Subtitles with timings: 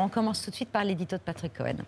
[0.00, 1.78] On commence tout de suite par l'édito de Patrick Cohen.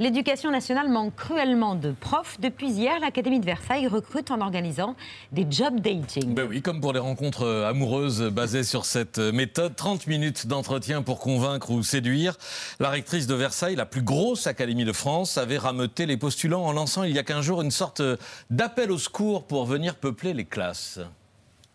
[0.00, 2.40] L'éducation nationale manque cruellement de profs.
[2.40, 4.96] Depuis hier, l'Académie de Versailles recrute en organisant
[5.30, 6.34] des job dating.
[6.34, 11.20] Ben oui, comme pour les rencontres amoureuses basées sur cette méthode, 30 minutes d'entretien pour
[11.20, 12.38] convaincre ou séduire.
[12.80, 16.72] La rectrice de Versailles, la plus grosse académie de France, avait rameuté les postulants en
[16.72, 18.02] lançant il y a 15 jours une sorte
[18.50, 20.98] d'appel au secours pour venir peupler les classes.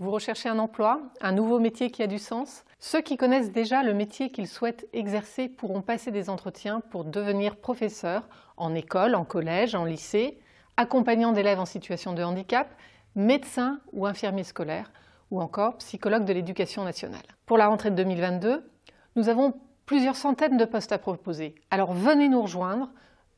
[0.04, 3.84] Vous recherchez un emploi, un nouveau métier qui a du sens Ceux qui connaissent déjà
[3.84, 9.23] le métier qu'ils souhaitent exercer pourront passer des entretiens pour devenir professeurs en école, en
[9.23, 10.41] collège, en lycée,
[10.76, 12.67] accompagnant d'élèves en situation de handicap,
[13.16, 14.91] médecins ou infirmiers scolaires,
[15.31, 17.23] ou encore psychologues de l'éducation nationale.
[17.45, 18.70] Pour la rentrée de 2022,
[19.15, 19.54] nous avons
[19.85, 21.55] plusieurs centaines de postes à proposer.
[21.71, 22.90] Alors venez nous rejoindre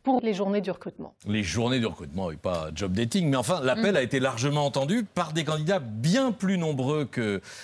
[0.05, 1.15] pour les journées du recrutement.
[1.27, 3.97] Les journées du recrutement, et pas job dating, mais enfin, l'appel mm.
[3.97, 7.09] a été largement entendu par des candidats bien plus nombreux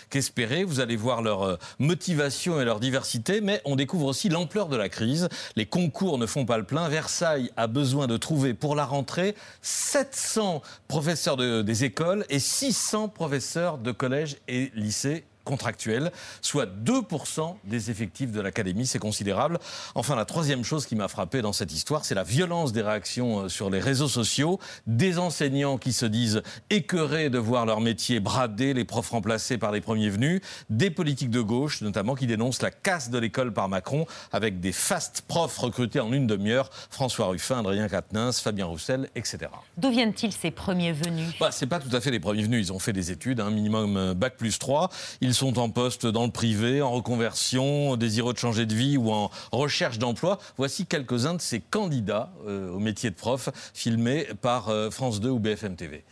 [0.09, 0.63] qu'espérés.
[0.63, 4.75] Vous allez voir leur euh, motivation et leur diversité, mais on découvre aussi l'ampleur de
[4.75, 5.29] la crise.
[5.55, 6.89] Les concours ne font pas le plein.
[6.89, 13.09] Versailles a besoin de trouver pour la rentrée 700 professeurs de, des écoles et 600
[13.09, 19.59] professeurs de collèges et lycées contractuels, soit 2% des effectifs de l'académie, c'est considérable.
[19.95, 23.41] Enfin, la troisième chose qui m'a frappé dans cette histoire, c'est la violence des réactions
[23.41, 28.21] euh, sur les réseaux sociaux, des enseignants qui se disent écœurés de voir leur métier
[28.21, 32.61] bradé, les profs remplacés par les premiers venus, des politiques de gauche notamment qui dénoncent
[32.61, 37.25] la casse de l'école par Macron avec des fast profs recrutés en une demi-heure, François
[37.27, 39.39] Ruffin, Adrien Quatennens, Fabien Roussel, etc.
[39.75, 41.33] D'où viennent-ils ces premiers venus?
[41.41, 43.49] Bah, C'est pas tout à fait les premiers venus, ils ont fait des études, un
[43.49, 44.89] minimum euh, bac plus 3.
[45.19, 49.11] Ils sont en poste dans le privé, en reconversion, désireux de changer de vie ou
[49.11, 50.37] en recherche d'emploi.
[50.55, 55.31] Voici quelques-uns de ces candidats euh, au métier de prof, filmés par euh, France 2
[55.31, 56.03] ou BFM TV.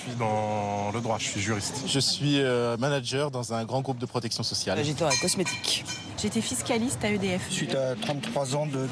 [0.00, 1.82] Je suis dans le droit, je suis juriste.
[1.86, 4.78] Je suis euh, manager dans un grand groupe de protection sociale.
[4.82, 5.84] J'étais à cosmétique.
[6.16, 7.50] J'étais fiscaliste à EDF.
[7.50, 8.88] Suite à 33 ans de,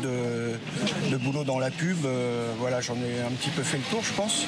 [1.10, 4.02] de, boulot dans la pub, euh, voilà, j'en ai un petit peu fait le tour,
[4.02, 4.44] je pense.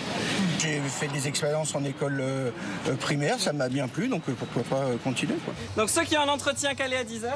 [0.59, 2.51] J'ai fait des expériences en école euh,
[3.01, 5.37] primaire, ça m'a bien plu, donc pourquoi pas continuer.
[5.79, 7.31] Donc ceux qui ont un entretien calé à 10h,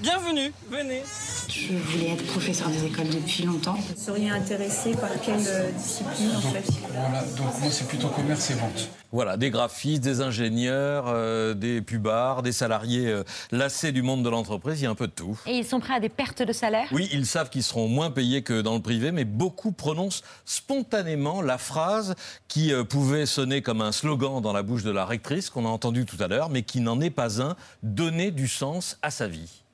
[0.00, 1.02] bienvenue, venez.
[1.48, 3.74] Je voulais être professeur des écoles depuis longtemps.
[3.74, 8.50] Vous seriez intéressé par quelle euh, discipline en fait Voilà, donc moi c'est plutôt commerce
[8.50, 8.88] et vente.
[9.12, 14.28] Voilà, des graphistes, des ingénieurs, euh, des pubards, des salariés euh, lassés du monde de
[14.28, 15.38] l'entreprise, il y a un peu de tout.
[15.46, 16.88] Et ils sont prêts à des pertes de salaire?
[16.90, 21.42] Oui, ils savent qu'ils seront moins payés que dans le privé, mais beaucoup prononcent spontanément
[21.42, 22.16] la phrase
[22.48, 26.04] qui pouvait sonner comme un slogan dans la bouche de la rectrice qu'on a entendu
[26.04, 29.65] tout à l'heure, mais qui n'en est pas un, donner du sens à sa vie.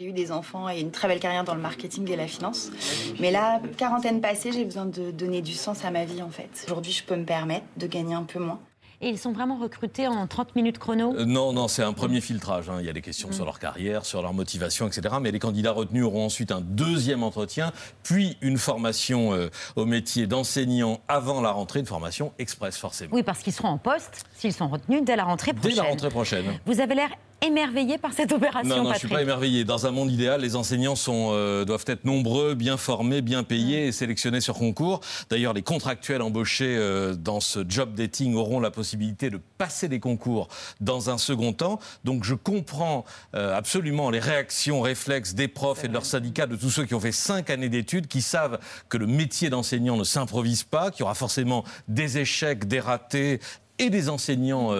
[0.00, 2.70] J'ai eu des enfants et une très belle carrière dans le marketing et la finance.
[3.18, 6.50] Mais là, quarantaine passée, j'ai besoin de donner du sens à ma vie en fait.
[6.66, 8.60] Aujourd'hui, je peux me permettre de gagner un peu moins.
[9.00, 11.16] Et ils sont vraiment recrutés en 30 minutes chrono?
[11.16, 12.70] Euh, Non, non, c'est un premier filtrage.
[12.70, 12.76] Hein.
[12.78, 13.46] Il y a des questions sur mm.
[13.46, 15.16] leur carrière, sur leur motivation, etc.
[15.20, 17.72] Mais les candidats retenus auront ensuite un deuxième entretien,
[18.04, 23.16] puis une formation euh, au métier d'enseignant avant la rentrée, une formation express forcément.
[23.16, 25.74] Oui, parce qu'ils seront en poste, s'ils sont retenus, dès la rentrée prochaine.
[25.74, 26.44] Dès la rentrée prochaine.
[26.66, 27.10] Vous avez l'air
[27.40, 29.64] émerveillé par cette opération Non, non je ne suis pas émerveillé.
[29.64, 33.86] Dans un monde idéal, les enseignants sont, euh, doivent être nombreux, bien formés, bien payés
[33.86, 35.00] et sélectionnés sur concours.
[35.30, 40.00] D'ailleurs, les contractuels embauchés euh, dans ce job dating auront la possibilité de passer des
[40.00, 40.48] concours
[40.80, 41.78] dans un second temps.
[42.04, 43.04] Donc je comprends
[43.34, 46.94] euh, absolument les réactions réflexes des profs et de leurs syndicats, de tous ceux qui
[46.94, 51.00] ont fait cinq années d'études, qui savent que le métier d'enseignant ne s'improvise pas, qu'il
[51.00, 53.40] y aura forcément des échecs, des ratés
[53.78, 54.72] et des enseignants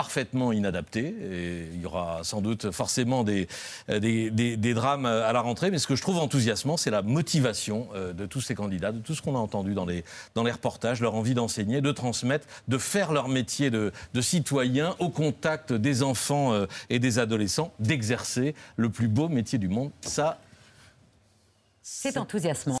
[0.00, 1.14] parfaitement inadapté.
[1.74, 3.48] Il y aura sans doute forcément des,
[3.86, 5.70] des, des, drames à la rentrée.
[5.70, 9.00] Mais ce que je trouve enthousiasmant, c'est la motivation euh, de tous ces candidats, de
[9.00, 10.02] tout ce qu'on a entendu dans les,
[10.34, 14.96] dans les reportages, leur envie d'enseigner, de transmettre, de faire leur métier de, de citoyen
[15.00, 19.90] au contact des enfants euh, et des adolescents, d'exercer le plus beau métier du monde.
[20.00, 20.38] Ça,
[21.82, 22.68] c'est enthousiasmant.